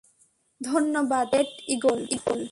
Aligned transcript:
ধন্যবাদ, 0.61 1.27
great 1.31 1.51
eagle. 1.67 1.99